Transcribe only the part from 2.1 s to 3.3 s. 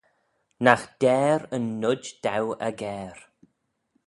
daue aggair.